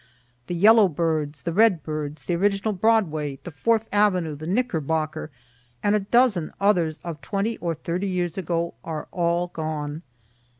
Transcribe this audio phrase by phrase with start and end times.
[0.47, 5.29] The Yellow birds, the Red birds, the original Broadway, the Fourth avenue, the Knickerbocker,
[5.83, 10.01] and a dozen others of twenty or thirty years ago, are all gone.